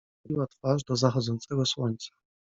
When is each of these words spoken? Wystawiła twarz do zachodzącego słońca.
Wystawiła 0.19 0.47
twarz 0.47 0.83
do 0.83 0.95
zachodzącego 0.95 1.65
słońca. 1.65 2.09